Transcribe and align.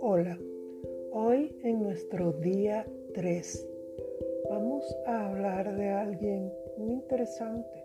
Hola, 0.00 0.38
hoy 1.12 1.56
en 1.62 1.82
nuestro 1.82 2.32
día 2.32 2.86
3 3.14 3.68
vamos 4.50 4.84
a 5.06 5.30
hablar 5.30 5.74
de 5.74 5.88
alguien 5.88 6.52
muy 6.76 6.92
interesante. 6.92 7.82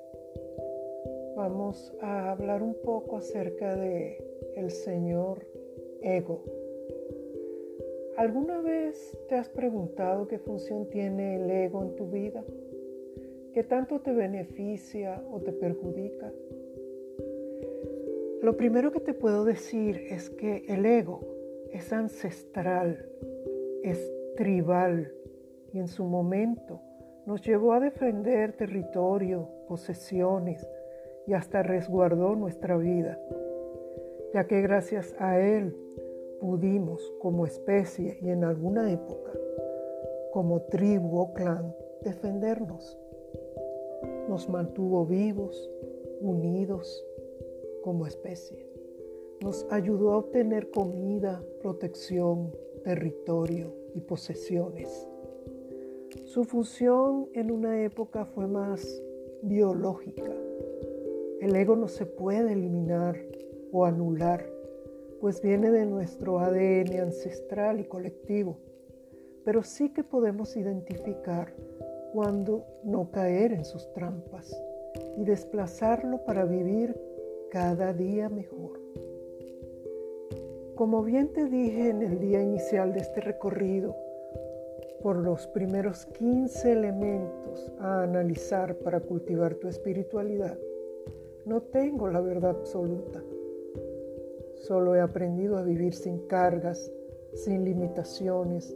Vamos 1.38 1.96
a 2.02 2.32
hablar 2.32 2.62
un 2.62 2.76
poco 2.84 3.16
acerca 3.18 3.78
de 3.78 4.18
el 4.58 4.72
señor 4.72 5.48
ego. 6.02 6.44
¿Alguna 8.18 8.60
vez 8.60 9.18
te 9.30 9.36
has 9.36 9.48
preguntado 9.48 10.28
qué 10.28 10.38
función 10.38 10.90
tiene 10.90 11.38
el 11.38 11.50
ego 11.50 11.82
en 11.84 11.96
tu 11.96 12.08
vida? 12.08 12.44
¿Qué 13.56 13.64
tanto 13.64 14.02
te 14.02 14.12
beneficia 14.12 15.24
o 15.32 15.40
te 15.40 15.54
perjudica? 15.54 16.30
Lo 18.42 18.58
primero 18.58 18.92
que 18.92 19.00
te 19.00 19.14
puedo 19.14 19.46
decir 19.46 19.96
es 20.10 20.30
que 20.30 20.66
el 20.68 20.86
ego 20.86 21.22
es 21.72 21.94
ancestral, 21.94 23.10
es 23.82 24.12
tribal 24.36 25.10
y 25.72 25.80
en 25.80 25.88
su 25.88 26.04
momento 26.04 26.82
nos 27.26 27.44
llevó 27.44 27.72
a 27.72 27.80
defender 27.80 28.52
territorio, 28.58 29.48
posesiones 29.70 30.68
y 31.26 31.32
hasta 31.32 31.64
resguardó 31.64 32.36
nuestra 32.36 32.76
vida, 32.76 33.18
ya 34.34 34.48
que 34.48 34.62
gracias 34.64 35.16
a 35.18 35.40
él 35.40 35.74
pudimos 36.42 37.10
como 37.22 37.46
especie 37.46 38.18
y 38.22 38.32
en 38.32 38.44
alguna 38.44 38.92
época, 38.92 39.32
como 40.34 40.64
tribu 40.64 41.20
o 41.20 41.34
clan, 41.34 41.74
defendernos. 42.02 43.00
Nos 44.30 44.50
mantuvo 44.50 45.06
vivos, 45.06 45.70
unidos 46.22 47.06
como 47.84 48.08
especie 48.08 48.76
nos 49.42 49.66
ayudó 49.70 50.14
a 50.14 50.18
obtener 50.18 50.72
comida, 50.72 51.44
protección, 51.62 52.52
territorio 52.84 53.74
y 53.94 54.02
posesiones. 54.02 55.08
Su 56.24 56.46
función 56.46 57.28
en 57.34 57.52
una 57.52 57.84
época 57.84 58.26
fue 58.26 58.48
más 58.48 59.04
biológica. 59.44 60.32
El 61.42 61.56
ego 61.56 61.76
no 61.76 61.88
se 61.88 62.06
puede 62.06 62.54
eliminar 62.54 63.18
o 63.72 63.86
anular, 63.86 64.50
pues 65.20 65.42
viene 65.42 65.70
de 65.70 65.86
nuestro 65.86 66.40
ADN 66.40 67.00
ancestral 67.00 67.80
y 67.80 67.86
colectivo, 67.86 68.58
pero 69.44 69.64
sí 69.64 69.90
que 69.90 70.04
podemos 70.04 70.56
identificar 70.56 71.54
cuando 72.16 72.64
no 72.86 73.12
caer 73.12 73.52
en 73.52 73.66
sus 73.66 73.92
trampas 73.92 74.58
y 75.18 75.26
desplazarlo 75.26 76.24
para 76.24 76.46
vivir 76.46 76.96
cada 77.52 77.92
día 77.92 78.30
mejor. 78.30 78.80
Como 80.76 81.04
bien 81.04 81.34
te 81.34 81.44
dije 81.50 81.90
en 81.90 82.02
el 82.02 82.20
día 82.20 82.42
inicial 82.42 82.94
de 82.94 83.02
este 83.02 83.20
recorrido, 83.20 83.94
por 85.04 85.18
los 85.18 85.46
primeros 85.48 86.06
15 86.06 86.72
elementos 86.72 87.74
a 87.80 88.04
analizar 88.04 88.78
para 88.78 89.02
cultivar 89.02 89.56
tu 89.56 89.68
espiritualidad, 89.68 90.58
no 91.46 91.64
tengo 91.64 92.08
la 92.08 92.22
verdad 92.22 92.52
absoluta. 92.52 93.22
Solo 94.54 94.96
he 94.96 95.02
aprendido 95.02 95.58
a 95.58 95.64
vivir 95.64 95.94
sin 95.94 96.20
cargas, 96.28 96.90
sin 97.34 97.66
limitaciones 97.66 98.74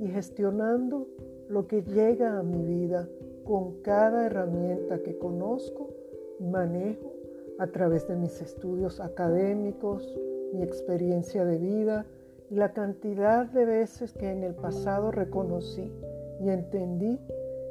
y 0.00 0.08
gestionando 0.08 1.06
lo 1.48 1.66
que 1.66 1.82
llega 1.82 2.38
a 2.38 2.42
mi 2.42 2.62
vida 2.62 3.08
con 3.44 3.80
cada 3.82 4.26
herramienta 4.26 5.02
que 5.02 5.16
conozco 5.16 5.90
y 6.38 6.44
manejo 6.44 7.14
a 7.58 7.66
través 7.68 8.06
de 8.06 8.16
mis 8.16 8.40
estudios 8.42 9.00
académicos, 9.00 10.14
mi 10.52 10.62
experiencia 10.62 11.44
de 11.44 11.58
vida 11.58 12.06
y 12.50 12.54
la 12.54 12.72
cantidad 12.72 13.46
de 13.46 13.64
veces 13.64 14.12
que 14.12 14.30
en 14.30 14.44
el 14.44 14.54
pasado 14.54 15.10
reconocí 15.10 15.92
y 16.40 16.50
entendí 16.50 17.18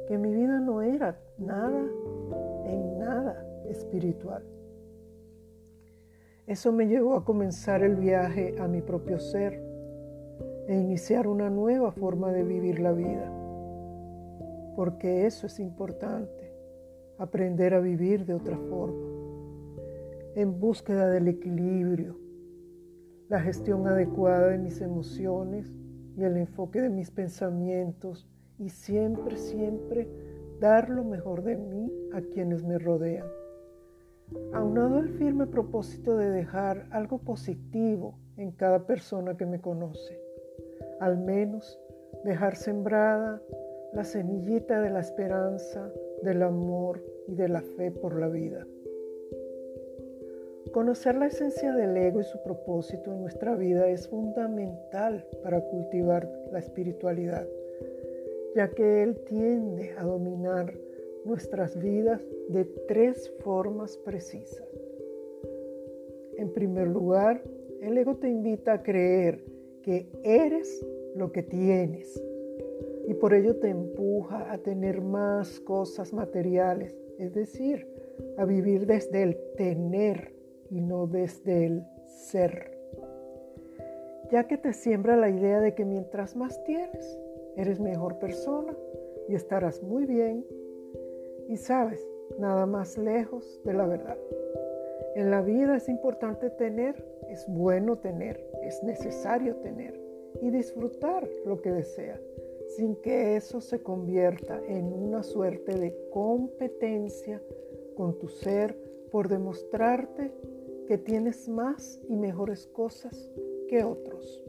que 0.06 0.18
mi 0.18 0.34
vida 0.34 0.60
no 0.60 0.82
era 0.82 1.18
nada, 1.38 1.86
en 2.66 2.98
nada 2.98 3.46
espiritual. 3.68 4.42
Eso 6.46 6.72
me 6.72 6.86
llevó 6.86 7.14
a 7.14 7.24
comenzar 7.24 7.82
el 7.82 7.96
viaje 7.96 8.56
a 8.58 8.66
mi 8.66 8.80
propio 8.80 9.18
ser 9.18 9.62
e 10.66 10.74
iniciar 10.74 11.26
una 11.26 11.50
nueva 11.50 11.92
forma 11.92 12.32
de 12.32 12.42
vivir 12.42 12.80
la 12.80 12.92
vida. 12.92 13.38
Porque 14.78 15.26
eso 15.26 15.48
es 15.48 15.58
importante, 15.58 16.54
aprender 17.18 17.74
a 17.74 17.80
vivir 17.80 18.24
de 18.24 18.34
otra 18.34 18.56
forma, 18.56 19.08
en 20.36 20.60
búsqueda 20.60 21.10
del 21.10 21.26
equilibrio, 21.26 22.16
la 23.28 23.40
gestión 23.40 23.88
adecuada 23.88 24.50
de 24.50 24.58
mis 24.58 24.80
emociones 24.80 25.68
y 26.16 26.22
el 26.22 26.36
enfoque 26.36 26.80
de 26.80 26.90
mis 26.90 27.10
pensamientos 27.10 28.30
y 28.56 28.68
siempre, 28.68 29.36
siempre 29.36 30.06
dar 30.60 30.90
lo 30.90 31.02
mejor 31.02 31.42
de 31.42 31.56
mí 31.56 31.92
a 32.12 32.20
quienes 32.20 32.62
me 32.62 32.78
rodean. 32.78 33.26
Aunado 34.52 34.98
al 34.98 35.08
firme 35.08 35.48
propósito 35.48 36.16
de 36.16 36.30
dejar 36.30 36.86
algo 36.92 37.18
positivo 37.18 38.16
en 38.36 38.52
cada 38.52 38.86
persona 38.86 39.36
que 39.36 39.44
me 39.44 39.60
conoce, 39.60 40.20
al 41.00 41.18
menos 41.18 41.80
dejar 42.24 42.54
sembrada 42.54 43.42
la 43.92 44.04
semillita 44.04 44.80
de 44.80 44.90
la 44.90 45.00
esperanza, 45.00 45.92
del 46.22 46.42
amor 46.42 47.02
y 47.26 47.34
de 47.34 47.48
la 47.48 47.62
fe 47.62 47.90
por 47.90 48.18
la 48.18 48.28
vida. 48.28 48.66
Conocer 50.72 51.14
la 51.14 51.26
esencia 51.26 51.72
del 51.72 51.96
ego 51.96 52.20
y 52.20 52.24
su 52.24 52.42
propósito 52.42 53.12
en 53.12 53.22
nuestra 53.22 53.54
vida 53.54 53.88
es 53.88 54.06
fundamental 54.08 55.26
para 55.42 55.60
cultivar 55.62 56.28
la 56.52 56.58
espiritualidad, 56.58 57.48
ya 58.54 58.68
que 58.68 59.02
él 59.02 59.18
tiende 59.26 59.94
a 59.96 60.04
dominar 60.04 60.74
nuestras 61.24 61.78
vidas 61.78 62.20
de 62.48 62.64
tres 62.86 63.30
formas 63.40 63.96
precisas. 63.96 64.68
En 66.36 66.52
primer 66.52 66.88
lugar, 66.88 67.42
el 67.80 67.96
ego 67.96 68.16
te 68.16 68.28
invita 68.28 68.74
a 68.74 68.82
creer 68.82 69.42
que 69.82 70.08
eres 70.22 70.84
lo 71.16 71.32
que 71.32 71.42
tienes 71.42 72.22
y 73.08 73.14
por 73.14 73.32
ello 73.32 73.56
te 73.56 73.70
empuja 73.70 74.52
a 74.52 74.58
tener 74.58 75.00
más 75.00 75.60
cosas 75.60 76.12
materiales, 76.12 76.94
es 77.18 77.32
decir, 77.32 77.88
a 78.36 78.44
vivir 78.44 78.86
desde 78.86 79.22
el 79.22 79.38
tener 79.56 80.34
y 80.68 80.82
no 80.82 81.06
desde 81.06 81.64
el 81.64 81.84
ser. 82.04 82.78
Ya 84.30 84.44
que 84.44 84.58
te 84.58 84.74
siembra 84.74 85.16
la 85.16 85.30
idea 85.30 85.58
de 85.60 85.74
que 85.74 85.86
mientras 85.86 86.36
más 86.36 86.62
tienes, 86.64 87.18
eres 87.56 87.80
mejor 87.80 88.18
persona 88.18 88.76
y 89.26 89.34
estarás 89.34 89.82
muy 89.82 90.04
bien. 90.04 90.44
Y 91.48 91.56
sabes, 91.56 92.06
nada 92.38 92.66
más 92.66 92.98
lejos 92.98 93.58
de 93.64 93.72
la 93.72 93.86
verdad. 93.86 94.18
En 95.14 95.30
la 95.30 95.40
vida 95.40 95.78
es 95.78 95.88
importante 95.88 96.50
tener, 96.50 97.02
es 97.30 97.46
bueno 97.48 97.96
tener, 97.96 98.38
es 98.62 98.82
necesario 98.82 99.56
tener 99.56 99.98
y 100.42 100.50
disfrutar 100.50 101.26
lo 101.46 101.62
que 101.62 101.72
desea, 101.72 102.20
sin 102.76 102.96
que 102.96 103.36
eso 103.36 103.60
se 103.60 103.82
convierta 103.82 104.60
en 104.66 104.92
una 104.92 105.22
suerte 105.22 105.78
de 105.78 105.96
competencia 106.12 107.42
con 107.96 108.18
tu 108.18 108.28
ser 108.28 108.76
por 109.10 109.28
demostrarte 109.28 110.32
que 110.86 110.98
tienes 110.98 111.48
más 111.48 112.00
y 112.08 112.16
mejores 112.16 112.66
cosas 112.66 113.30
que 113.68 113.84
otros. 113.84 114.42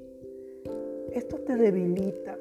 Esto 1.12 1.38
te 1.40 1.56
debilita 1.56 2.38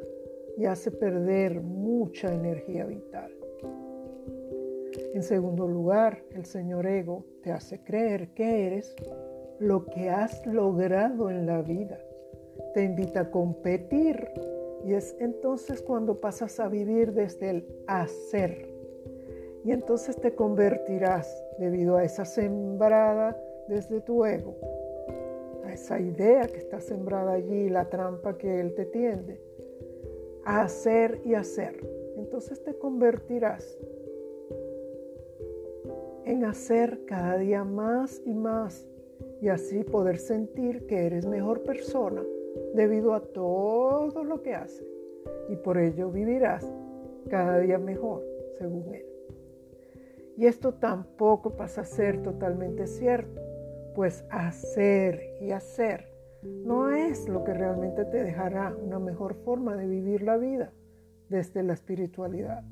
y 0.56 0.66
hace 0.66 0.90
perder 0.90 1.60
mucha 1.62 2.34
energía 2.34 2.84
vital. 2.84 3.32
En 5.14 5.22
segundo 5.22 5.66
lugar, 5.66 6.22
el 6.32 6.44
señor 6.44 6.86
ego 6.86 7.24
te 7.42 7.50
hace 7.50 7.82
creer 7.82 8.34
que 8.34 8.66
eres 8.66 8.94
lo 9.58 9.84
que 9.86 10.10
has 10.10 10.44
logrado 10.46 11.30
en 11.30 11.46
la 11.46 11.62
vida. 11.62 11.98
Te 12.74 12.84
invita 12.84 13.20
a 13.20 13.30
competir 13.30 14.28
y 14.84 14.94
es 14.94 15.16
entonces 15.18 15.82
cuando 15.82 16.20
pasas 16.20 16.60
a 16.60 16.68
vivir 16.68 17.12
desde 17.12 17.50
el 17.50 17.68
hacer. 17.86 18.68
Y 19.64 19.72
entonces 19.72 20.16
te 20.16 20.34
convertirás, 20.34 21.44
debido 21.58 21.96
a 21.96 22.04
esa 22.04 22.24
sembrada 22.24 23.36
desde 23.68 24.00
tu 24.00 24.24
ego, 24.24 24.56
a 25.64 25.72
esa 25.72 26.00
idea 26.00 26.46
que 26.46 26.58
está 26.58 26.80
sembrada 26.80 27.32
allí, 27.32 27.68
la 27.68 27.88
trampa 27.88 28.38
que 28.38 28.60
él 28.60 28.74
te 28.74 28.86
tiende, 28.86 29.40
a 30.44 30.62
hacer 30.62 31.20
y 31.24 31.34
hacer. 31.34 31.76
Entonces 32.16 32.62
te 32.62 32.74
convertirás 32.74 33.78
en 36.24 36.44
hacer 36.44 37.04
cada 37.06 37.36
día 37.38 37.64
más 37.64 38.22
y 38.24 38.34
más 38.34 38.86
y 39.40 39.48
así 39.48 39.82
poder 39.82 40.18
sentir 40.18 40.86
que 40.86 41.06
eres 41.06 41.26
mejor 41.26 41.62
persona 41.62 42.22
debido 42.74 43.14
a 43.14 43.20
todo 43.20 44.24
lo 44.24 44.42
que 44.42 44.54
haces 44.54 44.86
y 45.48 45.56
por 45.56 45.78
ello 45.78 46.10
vivirás 46.10 46.66
cada 47.28 47.58
día 47.58 47.78
mejor 47.78 48.22
según 48.58 48.94
él. 48.94 49.06
Y 50.36 50.46
esto 50.46 50.74
tampoco 50.74 51.56
pasa 51.56 51.80
a 51.80 51.84
ser 51.84 52.22
totalmente 52.22 52.86
cierto, 52.86 53.40
pues 53.94 54.24
hacer 54.30 55.20
y 55.40 55.50
hacer 55.50 56.08
no 56.42 56.90
es 56.92 57.28
lo 57.28 57.42
que 57.42 57.52
realmente 57.52 58.04
te 58.04 58.22
dejará 58.22 58.74
una 58.80 58.98
mejor 58.98 59.34
forma 59.34 59.76
de 59.76 59.86
vivir 59.86 60.22
la 60.22 60.36
vida 60.36 60.72
desde 61.28 61.62
la 61.62 61.72
espiritualidad. 61.72 62.62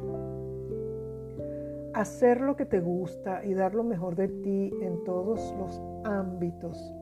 Hacer 1.92 2.40
lo 2.40 2.56
que 2.56 2.66
te 2.66 2.80
gusta 2.80 3.44
y 3.44 3.54
dar 3.54 3.74
lo 3.74 3.82
mejor 3.82 4.14
de 4.14 4.28
ti 4.28 4.72
en 4.82 5.02
todos 5.04 5.54
los 5.58 5.80
ámbitos 6.04 6.94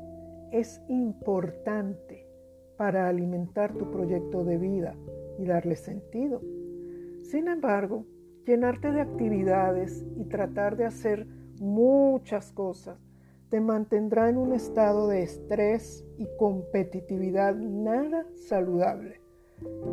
es 0.53 0.81
importante 0.89 2.24
para 2.77 3.09
alimentar 3.09 3.75
tu 3.75 3.91
proyecto 3.91 4.45
de 4.45 4.59
vida 4.59 4.95
y 5.39 5.47
darle 5.47 5.77
sentido. 5.77 6.41
Sin 7.23 7.49
embargo, 7.49 8.05
llenarte 8.47 8.93
de 8.93 9.01
actividades 9.01 10.05
y 10.17 10.25
tratar 10.25 10.77
de 10.77 10.85
hacer 10.85 11.27
muchas 11.61 12.53
cosas 12.53 12.99
te 13.51 13.61
mantendrá 13.61 14.29
en 14.29 14.37
un 14.37 14.53
estado 14.53 15.07
de 15.09 15.23
estrés 15.23 16.05
y 16.19 16.27
competitividad 16.39 17.55
nada 17.55 18.27
saludable 18.35 19.21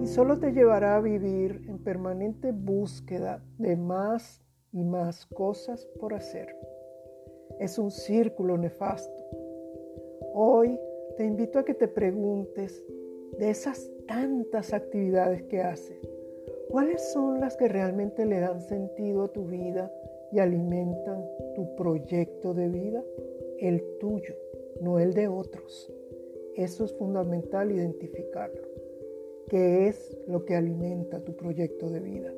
y 0.02 0.08
solo 0.08 0.40
te 0.40 0.52
llevará 0.52 0.96
a 0.96 1.02
vivir 1.02 1.64
en 1.68 1.78
permanente 1.78 2.52
búsqueda 2.52 3.44
de 3.58 3.76
más 3.76 4.42
y 4.72 4.84
más 4.84 5.26
cosas 5.28 5.86
por 6.00 6.14
hacer. 6.14 6.56
Es 7.60 7.78
un 7.78 7.92
círculo 7.92 8.58
nefasto. 8.58 9.24
Hoy 10.34 10.80
te 11.22 11.28
invito 11.28 11.60
a 11.60 11.66
que 11.66 11.76
te 11.76 11.88
preguntes 11.88 12.84
de 13.38 13.52
esas 13.52 13.92
tantas 14.08 14.74
actividades 14.74 15.44
que 15.44 15.62
haces, 15.62 16.00
¿cuáles 16.68 17.12
son 17.14 17.40
las 17.40 17.56
que 17.58 17.68
realmente 17.68 18.26
le 18.26 18.40
dan 18.40 18.60
sentido 18.60 19.26
a 19.26 19.28
tu 19.32 19.46
vida 19.46 19.94
y 20.32 20.40
alimentan 20.40 21.24
tu 21.54 21.76
proyecto 21.76 22.56
de 22.56 22.70
vida? 22.70 23.04
El 23.60 23.84
tuyo, 24.00 24.34
no 24.82 24.98
el 24.98 25.14
de 25.14 25.28
otros. 25.28 25.94
Eso 26.56 26.86
es 26.86 26.94
fundamental 26.96 27.72
identificarlo. 27.72 28.68
¿Qué 29.48 29.90
es 29.90 30.18
lo 30.26 30.44
que 30.44 30.56
alimenta 30.56 31.24
tu 31.24 31.36
proyecto 31.36 31.88
de 31.92 32.00
vida? 32.00 32.34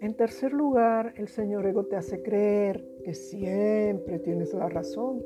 En 0.00 0.14
tercer 0.14 0.52
lugar, 0.52 1.14
el 1.16 1.26
Señor 1.26 1.66
Ego 1.66 1.86
te 1.86 1.96
hace 1.96 2.22
creer 2.22 2.86
que 3.02 3.14
siempre 3.14 4.20
tienes 4.20 4.54
la 4.54 4.68
razón, 4.68 5.24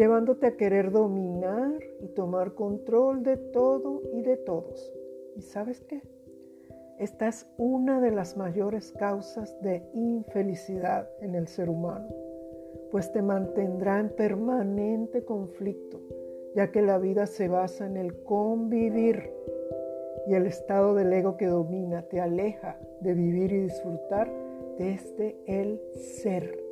llevándote 0.00 0.46
a 0.46 0.56
querer 0.56 0.92
dominar 0.92 1.78
y 2.00 2.08
tomar 2.14 2.54
control 2.54 3.22
de 3.22 3.36
todo 3.36 4.00
y 4.14 4.22
de 4.22 4.38
todos. 4.38 4.90
¿Y 5.36 5.42
sabes 5.42 5.82
qué? 5.82 6.00
Esta 6.98 7.28
es 7.28 7.46
una 7.58 8.00
de 8.00 8.10
las 8.10 8.34
mayores 8.34 8.92
causas 8.92 9.60
de 9.60 9.82
infelicidad 9.92 11.06
en 11.20 11.34
el 11.34 11.48
ser 11.48 11.68
humano, 11.68 12.08
pues 12.90 13.12
te 13.12 13.20
mantendrá 13.20 14.00
en 14.00 14.08
permanente 14.08 15.22
conflicto, 15.26 16.00
ya 16.54 16.72
que 16.72 16.80
la 16.80 16.96
vida 16.96 17.26
se 17.26 17.48
basa 17.48 17.84
en 17.84 17.98
el 17.98 18.22
convivir 18.22 19.30
y 20.26 20.32
el 20.32 20.46
estado 20.46 20.94
del 20.94 21.12
ego 21.12 21.36
que 21.36 21.46
domina 21.46 22.00
te 22.08 22.22
aleja 22.22 22.78
de 23.02 23.12
vivir 23.12 23.52
y 23.52 23.60
disfrutar 23.64 24.32
desde 24.78 25.36
el 25.46 25.78
ser. 25.92 26.69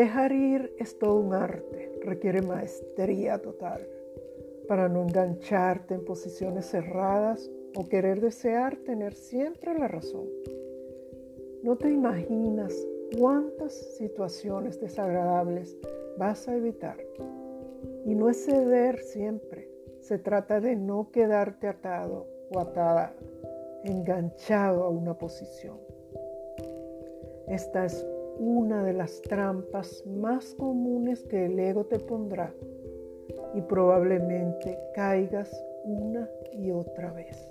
Dejar 0.00 0.32
ir 0.32 0.74
es 0.78 0.98
todo 0.98 1.16
un 1.16 1.34
arte, 1.34 2.00
requiere 2.00 2.40
maestría 2.40 3.36
total 3.36 3.86
para 4.66 4.88
no 4.88 5.02
engancharte 5.02 5.92
en 5.92 6.06
posiciones 6.06 6.70
cerradas 6.70 7.50
o 7.76 7.86
querer 7.86 8.22
desear 8.22 8.78
tener 8.78 9.12
siempre 9.12 9.78
la 9.78 9.88
razón. 9.88 10.24
No 11.62 11.76
te 11.76 11.90
imaginas 11.90 12.74
cuántas 13.18 13.74
situaciones 13.98 14.80
desagradables 14.80 15.76
vas 16.16 16.48
a 16.48 16.56
evitar. 16.56 16.96
Y 18.06 18.14
no 18.14 18.30
es 18.30 18.42
ceder 18.46 19.02
siempre, 19.02 19.68
se 20.00 20.16
trata 20.16 20.62
de 20.62 20.76
no 20.76 21.10
quedarte 21.12 21.68
atado 21.68 22.26
o 22.50 22.58
atada, 22.58 23.12
enganchado 23.84 24.84
a 24.84 24.88
una 24.88 25.12
posición. 25.18 25.76
Esta 27.48 27.84
es 27.84 28.02
una 28.38 28.84
de 28.84 28.92
las 28.92 29.20
trampas 29.22 30.04
más 30.06 30.54
comunes 30.54 31.22
que 31.24 31.46
el 31.46 31.58
ego 31.58 31.84
te 31.84 31.98
pondrá 31.98 32.54
y 33.54 33.60
probablemente 33.62 34.78
caigas 34.94 35.50
una 35.84 36.28
y 36.52 36.70
otra 36.70 37.12
vez. 37.12 37.48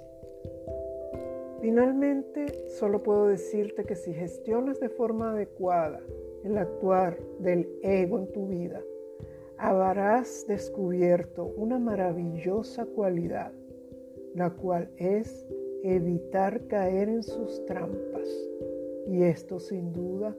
Finalmente, 1.62 2.70
solo 2.70 3.04
puedo 3.04 3.28
decirte 3.28 3.84
que 3.84 3.96
si 3.96 4.14
gestionas 4.14 4.80
de 4.80 4.90
forma 4.90 5.31
adecuada 5.31 6.00
el 6.44 6.58
actuar 6.58 7.18
del 7.40 7.68
ego 7.81 8.18
en 8.18 8.31
tu 8.31 8.48
vida, 8.48 8.81
habrás 9.58 10.46
descubierto 10.48 11.54
una 11.58 11.78
maravillosa 11.78 12.86
cualidad, 12.86 13.52
la 14.36 14.52
cual 14.52 14.90
es 14.96 15.46
evitar 15.84 16.66
caer 16.68 17.10
en 17.10 17.24
sus 17.24 17.66
trampas. 17.66 18.30
Y 19.08 19.24
esto 19.24 19.60
sin 19.60 19.92
duda 19.92 20.36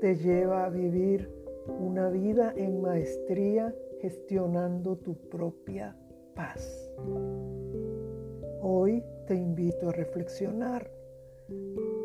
te 0.00 0.16
lleva 0.16 0.64
a 0.64 0.70
vivir 0.70 1.30
una 1.78 2.08
vida 2.08 2.54
en 2.56 2.80
maestría 2.80 3.74
gestionando 4.00 4.96
tu 4.96 5.14
propia 5.28 5.94
paz. 6.34 6.90
Hoy 8.62 9.04
te 9.26 9.34
invito 9.34 9.90
a 9.90 9.92
reflexionar 9.92 10.90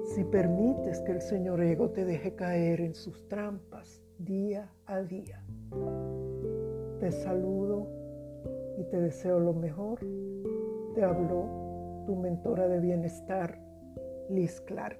si 0.03 0.24
permites 0.25 1.00
que 1.01 1.13
el 1.13 1.21
Señor 1.21 1.62
Ego 1.62 1.89
te 1.92 2.03
deje 2.03 2.36
caer 2.36 2.81
en 2.81 2.95
sus 2.95 3.27
trampas 3.30 4.03
día 4.18 4.74
a 4.86 5.01
día. 5.01 5.44
Te 7.00 7.12
saludo 7.12 7.88
y 8.77 8.83
te 8.83 9.00
deseo 9.00 9.39
lo 9.39 9.53
mejor. 9.53 10.00
Te 10.95 11.03
habló 11.03 12.03
tu 12.06 12.15
mentora 12.15 12.68
de 12.68 12.80
bienestar, 12.81 13.57
Liz 14.30 14.59
Clark. 14.62 15.00